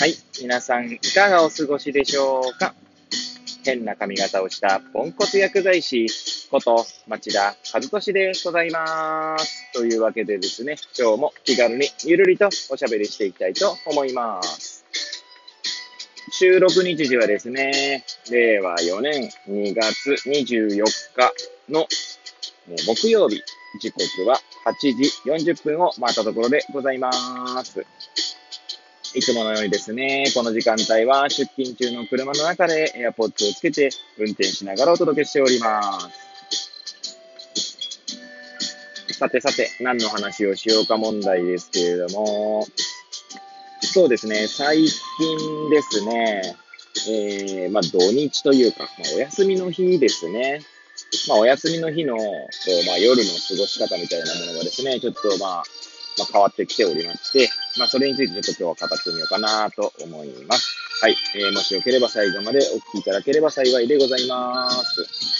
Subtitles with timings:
[0.00, 0.14] はい。
[0.40, 2.74] 皆さん、いかがお過ごしでしょうか？
[3.66, 6.06] 変な髪型をしたポンコツ薬剤師
[6.50, 9.70] こと町田和俊でございます。
[9.74, 14.86] というわけでですね、今日も気軽にゆるりとおしゃべりしていきたいと思います。
[16.32, 20.90] 収録日時はですね、令和4年2月24日
[21.68, 21.86] の
[22.86, 23.42] 木曜日、
[23.82, 27.12] 時刻は8時40分を回ったところでございま
[27.62, 27.84] す。
[29.14, 36.30] いつものようにですね、この時間帯は出勤中の車の中で AirPods をつけて運転しながらお届けしております。
[39.14, 42.66] さてさて、何の話をしようか問題ですけれども、
[43.80, 46.56] そうですね、最近ですね、
[47.08, 50.60] えー、まあ土日というか、まあ、お休みの日ですね。
[51.28, 52.22] まあお休みの日の、ま
[52.94, 55.64] あ夜の過ごし方みたいなものがですね、ちょっとまあ、
[56.18, 60.74] まあ、変わってきておりまして、まあ、それについてちょっと今日は語ってみようかなと思います。
[61.00, 61.16] はい。
[61.34, 62.62] えー、もしよければ最後までお
[62.96, 65.30] 聞きいただければ幸いでございます。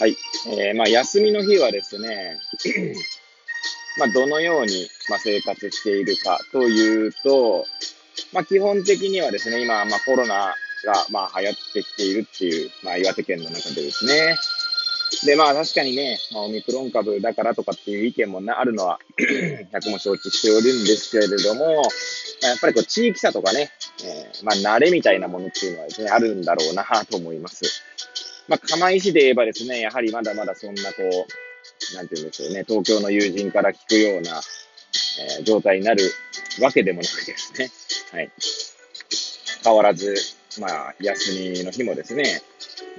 [0.00, 0.16] はい。
[0.58, 2.38] えー、まあ、休みの日はですね、
[3.98, 7.64] まあ、どのように、まあ、生活しているかというと、
[8.32, 14.36] まあ、基本的にはですね、今、まあ、コロナが、まあ、流行ってきているっていう、まあ、岩手県の中でですね、
[15.24, 18.98] で、まあ確かにね、オミクロン株だからとかっていう意見もあるのは
[19.72, 21.82] 100も承知しておるんですけれども、
[22.42, 23.70] ま、やっぱりこう地域差とかね、
[24.04, 27.82] えー、まあ慣れみたいなものっていうのはですね、あるんだろうなと思います。
[28.48, 34.40] まあ釜石で言えばですね、やはりまだまだそんなこう、なんていうんでしょうね、東京の友人から聞くような、
[35.38, 36.10] えー、状態になる
[36.60, 37.70] わけでもなくですね、
[38.12, 38.30] はい。
[39.64, 40.14] 変わらず、
[40.60, 42.42] まあ休みの日もですね、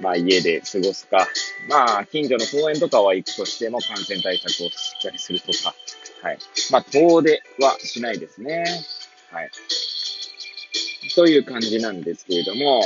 [0.00, 1.26] まあ家で過ごすか、
[1.68, 5.74] まあ近所の公園とかは行くとしても感染対策をしっかりするとか、
[6.22, 6.38] はい。
[6.70, 8.64] まあ遠出はしないですね。
[9.30, 9.50] はい。
[11.14, 12.82] という感じなんですけれども、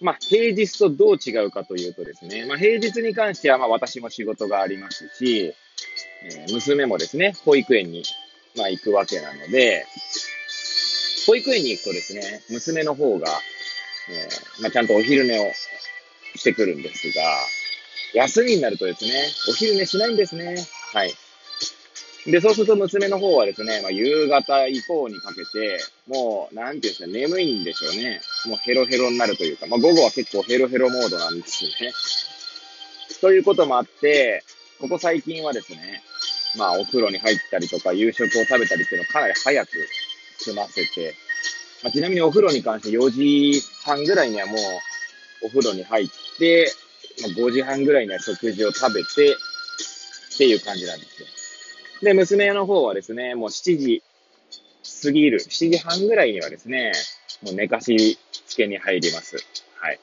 [0.00, 5.54] まあ平日とどう違うかというとですね、まあ平日に関してはまあ私も仕事がありますし、
[6.24, 8.02] えー、娘もですね、保育園に
[8.56, 9.86] まあ行くわけなので、
[11.28, 13.28] 保育園に行くとですね、娘の方が、
[14.08, 15.52] えー、まあ、ちゃんとお昼寝を
[16.34, 17.22] してくるんですが、
[18.14, 19.10] 休みになるとですね、
[19.50, 20.56] お昼寝しないんですね。
[20.94, 21.12] はい。
[22.24, 28.22] で、そうすると娘の方はですね、まあ、夕方以降にかけて、もう、なんていうんですか、眠いんでしょうね。
[28.46, 31.92] もうヘロヘロになるというか、まあ、午後は結構ヘロヘロモードなんですよね。
[33.20, 34.42] ということもあって、
[34.80, 36.02] ここ最近はですね、
[36.56, 39.70] まあ、お風呂に入ったりとか、夕食を食べたりっていうのをかなり早く
[40.38, 41.14] 済ませて、
[41.82, 44.56] まあ、ちなみにお風呂に関して4時半ぐらいにはもう
[45.46, 46.72] お風呂に入って、
[47.22, 49.36] まあ、5時半ぐらいには食事を食べて、
[50.34, 51.26] っていう感じなんですよ。
[52.02, 54.02] で、娘の方はですね、もう7時
[55.02, 56.92] 過ぎる、7時半ぐらいにはですね、
[57.42, 59.36] もう寝かしつけに入ります。
[59.80, 59.98] はい。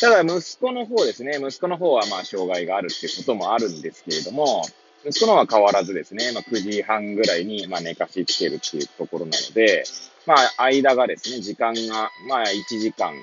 [0.00, 4.64] ただ、息子の方ですね、息子の方はまあ、障害があるっていうこともあるんですけれども、
[5.04, 9.84] 息子のは変わらずですね、まあ、9時半ぐらいにまあ寝かしつけるっていうところなので、
[10.26, 13.14] まあ、間がですね、時間が、まあ、1時間、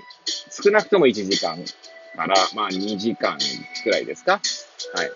[0.49, 1.57] 少なくとも1時間
[2.15, 3.37] から、まあ、2時間
[3.83, 4.41] くらいですか
[4.93, 5.11] はい。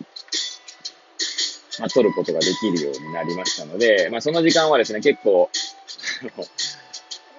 [1.79, 5.49] まあ、取ることができるようになりましたので、まあ、その時間はですね、結構、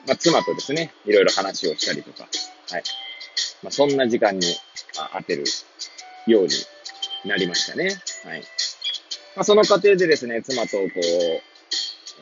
[0.08, 2.28] まあ、妻とですね、いろいろ話をしたりとか、
[2.70, 2.82] はい。
[3.62, 4.46] まあ、そんな時間に、
[4.96, 5.44] まあ、当てる
[6.26, 6.50] ように
[7.24, 7.90] なりましたね。
[8.24, 8.42] はい。
[9.34, 10.82] まあ、その過程でですね、妻とこ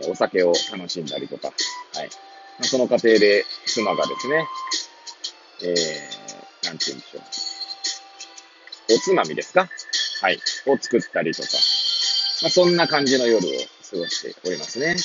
[0.06, 1.52] う、お酒を楽しんだりとか、は
[2.04, 2.06] い。
[2.06, 2.12] ま
[2.60, 4.46] あ、その過程で妻がですね、
[5.62, 7.22] えー、なんて言うんでしょう。
[8.96, 9.68] おつまみですか？
[10.22, 10.38] はい。
[10.66, 11.48] を作ったりとか、
[12.42, 13.50] まあ、そんな感じの夜を
[13.90, 14.96] 過ごしておりますね。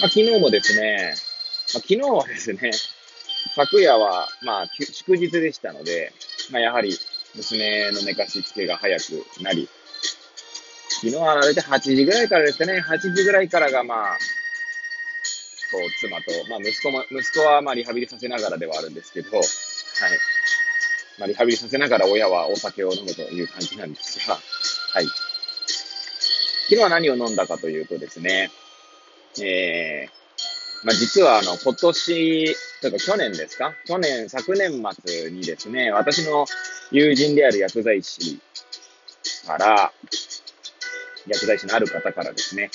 [0.00, 1.14] まあ、昨日もですね、
[1.74, 2.70] まあ、昨日はですね、
[3.54, 6.12] 昨夜は、まあ、祝日でしたので、
[6.50, 6.98] まあ、やはり
[7.36, 9.68] 娘の寝かしつけが早くなり、
[11.00, 14.18] 昨日は大体8時ぐらいからですね、8時ぐらいからがまあ、
[15.72, 19.46] こう、妻と、まあ息子も、息子はまあリハビリさせながらではあるんですけど、はい。
[21.18, 24.40] まあリハビリさせながら親はお酒を飲むという感じなんですが、は
[25.00, 25.06] い。
[26.68, 28.50] 昨日は何を飲んだかというとですね、
[29.42, 33.72] えー、まあ実はあの、今年、というか去年ですか？
[33.86, 36.44] 去年、昨年末にですね、私の
[36.90, 38.38] 友人である薬剤師
[39.46, 39.92] から、
[41.26, 42.70] 薬剤師のある方からですね、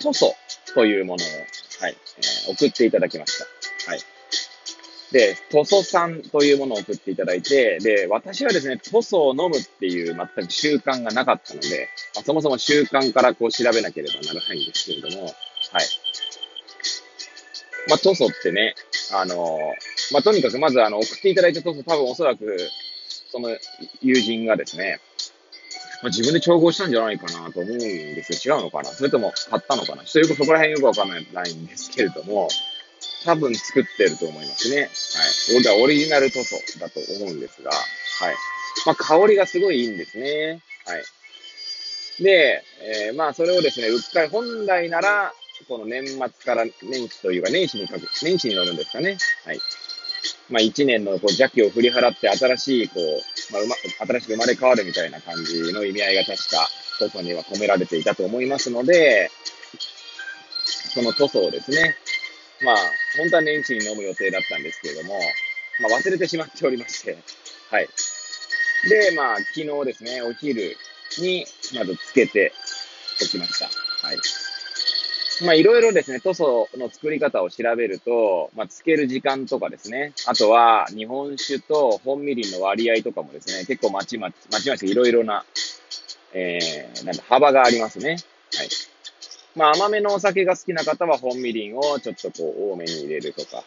[0.00, 0.34] 塗装
[0.74, 1.28] というものを、
[1.80, 3.90] はい、えー、送っていただきました。
[3.90, 4.00] はい。
[5.12, 15.34] で、塗装酸というものを送っていただいて、で、私はですね、塗装を飲むっていう全く習慣がなかったので、まあ、そもそも習慣からこう調べなければならないんですけれども、はい。
[17.88, 18.74] まあ、塗装ってね、
[19.12, 19.58] あの
[20.12, 22.56] まあ、とにかくまずあの、送っていただいた塗装多分おそらく、
[23.30, 23.50] その
[24.00, 25.00] 友人がですね、
[26.02, 28.56] まあ、自分で調合したんじゃないかなと思うんですよ。
[28.56, 28.90] 違うのかな？
[28.90, 30.04] それとも買ったのかな？
[30.04, 32.48] ちょっとよくそこら辺よくわかんないんですけれども、
[33.24, 34.80] 多分作ってると思いますね。
[34.80, 34.88] はい。
[35.60, 38.34] 俺はオリジナル塗装だと思うんですが、はい。
[38.84, 40.60] まあ、香りがすごいいいんですね。
[40.86, 42.22] はい。
[42.22, 42.64] で、
[43.06, 45.32] えー、まあ、それをですね、うっかり本来なら、
[45.68, 49.18] この年末から年始というか、年始にかけ、年始に乗るんですかね。
[49.44, 49.60] はい。
[50.52, 53.74] まあ、一年のこう邪気を振り払って新しい、こう、まあ、うま、
[54.06, 56.68] 新しく生まれ変わるみたいな感じの意味合いが確か、
[56.98, 59.30] 塗装には込められていたと思いますので、
[60.94, 61.96] その塗装をですね、
[62.62, 62.76] まあ、
[63.16, 65.18] 本当は年始に飲む予定だったんですけれども、
[65.80, 67.16] まあ、忘れてしまっておりまして、
[67.70, 67.88] はい。
[68.90, 70.76] で、まあ、昨日ですね、お昼
[71.18, 72.52] に、まずつけて
[73.22, 73.70] おきました。
[74.06, 74.18] はい。
[75.44, 85.44] まあ、いろいろですね、塗装の作り方を調べると、まあ、つける時間とかですね、あとは、日本酒と本みりんの割合とかもですね、結構まちまち、まちまちいろいろな、
[86.32, 88.16] えー、なんか幅がありますね。
[88.54, 88.68] はい。
[89.54, 93.64] まあ、甘めのお酒が好きな方は本みりんをちょっとこう多めに入れるとか。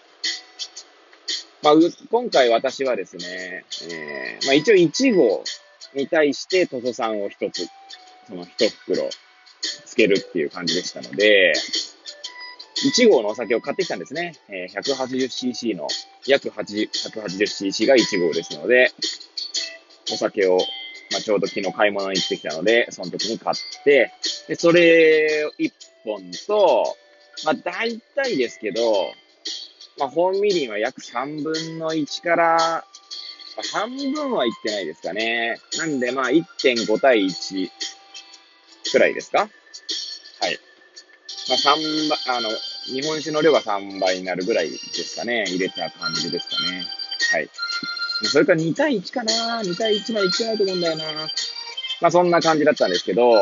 [1.62, 1.74] まあ、
[2.12, 5.44] 今回私はですね、えー、まあ一応1号
[5.94, 7.68] に対して塗装酸を1つ、
[8.28, 9.10] その1袋
[9.96, 11.54] つけるっていう感じでしたので、
[13.00, 14.36] 1号のお酒を買ってきたんですね。
[14.50, 15.88] えー、180cc の、
[16.28, 18.92] 約 180cc が1号ですので、
[20.12, 20.60] お酒を
[21.12, 24.12] まあ、ちょうど昨日買い物に行ってきたので、その時に買って、
[24.48, 25.72] で、それを1
[26.04, 26.96] 本と、
[27.46, 28.82] まあ、大体ですけど、
[29.98, 35.58] まあ、本みりんは約3分の1から、まあ、半分はいってないですかね。
[35.78, 37.70] なんで、まあ、1.5対1
[38.92, 39.50] くらいですか
[40.42, 40.60] はい。
[41.50, 42.50] まあ、3倍、あの、
[42.86, 45.46] 日本酒の量が3倍になるぐらいですかね。
[45.48, 46.86] 入れた感じですかね。
[47.32, 47.50] はい。
[48.24, 51.04] それから2対1かな ?2 対1までいってないと思うんだよな
[52.02, 53.42] まあそんな感じだったんですけど、ま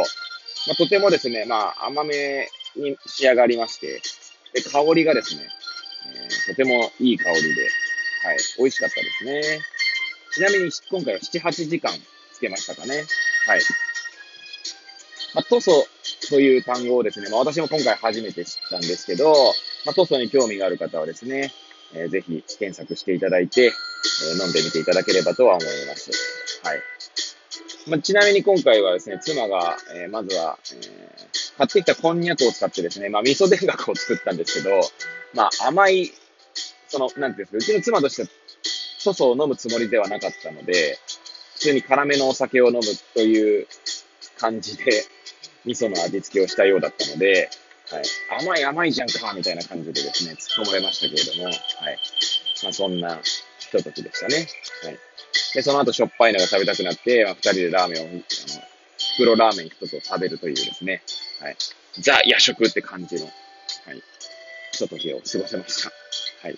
[0.71, 4.01] あとてもですね、まあ甘めに仕上がりまして、
[4.53, 5.47] で、香りがですね、
[6.15, 7.61] えー、とてもいい香りで、
[8.23, 9.61] はい、美味しかったですね。
[10.33, 11.91] ちなみに今回は7、8時間
[12.33, 13.05] つけましたかね。
[13.45, 13.61] はい。
[15.35, 15.87] まあ、塗装
[16.33, 19.31] という単語をですね、まあ私も今回初めて知ったんですけど、
[19.85, 21.51] まあ塗装に興味がある方はですね、
[21.93, 26.09] えー、ぜひ検索していただいて、えー、飲んでみていただければとは思います。
[26.63, 26.79] はい。
[27.87, 34.81] まあ、ちなみに今回はですね、妻が、えー、まずは、えー、買ってきたこんにゃくを使ってですね、まあ、味噌田楽を作ったんですけど、
[35.35, 36.09] まあ、甘い、
[36.87, 38.27] その、なんていうんですか、うちの妻としては、
[39.03, 40.97] 粗相を飲むつもりではなかったので、
[41.55, 42.81] 普通に辛めのお酒を飲む
[43.13, 43.67] という
[44.39, 45.05] 感じで、
[45.65, 47.49] 味噌の味付けをしたようだったので、
[47.89, 48.03] はい。
[48.41, 51.55] 甘い甘いじゃんかみたいな感じでですね、突っ込まれましたけれども、はい。
[52.63, 53.19] まあ、そんな
[53.59, 54.47] ひとときでしたね。
[54.83, 54.99] はい。
[55.53, 58.19] で、その後しょっぱいのが食べたくなって、まあ、二人でラーメンを、あの、
[59.15, 61.03] 袋ラーメン一つを食べるというですね、
[61.41, 61.57] はい。
[61.99, 63.33] ザ夜食って感じの、はい。
[64.71, 65.91] ひとときを過ごせました。
[66.41, 66.57] はい。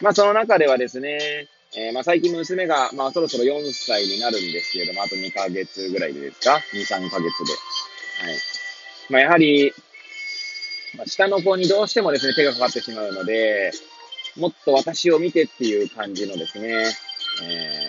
[0.00, 7.20] まあ、その中ではですね、えー、まあ、最近娘が、まあ、そろそろ4歳になるんですけれども、あと2ヶ月ぐらいですか ?2、3ヶ月で。
[7.20, 7.26] は
[8.30, 8.36] い。
[9.08, 9.72] まあ、やはり、
[10.98, 13.72] まあ、下の子にどうしてもですね、手がかかってしまうので、
[14.36, 16.94] もっと私を見てっていう感じのですね、
[17.42, 17.88] え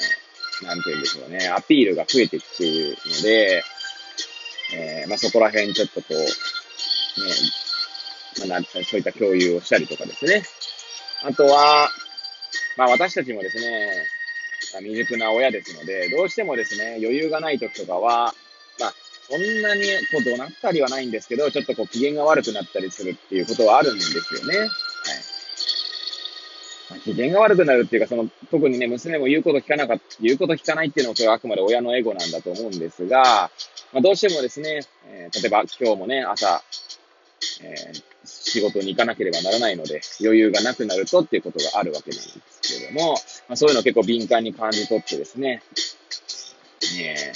[0.62, 3.66] ー、なんて言うんでしょうね、アピールが増えてきているので、
[4.75, 6.22] えー、まあ、そこら辺ちょっとこう、ね、
[8.48, 10.44] まあ、そういった共有をしたりとかですね。
[11.24, 11.90] あとは、
[12.77, 14.08] まあ、私たちもですね、
[14.80, 18.34] 未熟な親ですので、どうしてもですね、余裕がない時とかは、
[18.80, 18.94] まあ、
[19.30, 24.58] そんなにこう怒鳴ったりはないんですけど、ちょっとこう機嫌が悪くなったりするっていうことはあるんですよね。
[24.58, 24.70] はい。
[26.89, 33.51] まあ、機嫌が悪くなるっていうか、その、特にね、娘も言うこと聞かなかった、言うこと聞かないっていうのは、それはあくまで親のエゴなんだと思うんですが、
[33.94, 36.63] まあ、どうしてもですね、えー、例えば今日もね、朝、
[37.62, 43.13] えー、仕事に行かなければならないので、余裕がなくなるとっていうことがあるわけなんですけれども、
[43.48, 45.62] まあ、そういうのを結構敏感に感じ取ってですね、
[47.00, 47.34] え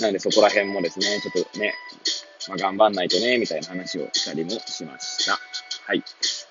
[0.00, 1.74] なのでそこら辺もですね、ちょっとね、
[2.48, 5.38] まあ、頑張んないとね、みたいな話をしたりもしました。
[5.86, 6.02] はい。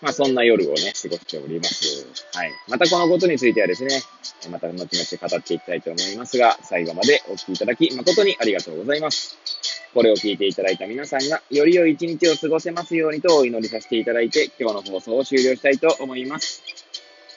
[0.01, 2.05] まあ、そんな夜をね、過ごしております。
[2.33, 2.51] はい。
[2.69, 4.01] またこのことについてはですね、
[4.51, 9.37] また後々語っていきたいと思いますが、最後までお聞きいただき誠にありがとうございます。
[9.93, 16.63] これを聞いていただいた皆さんが、より良い一日を過ごせますようにとお祈りさせていただいて、今日の放送を終了したいと思います。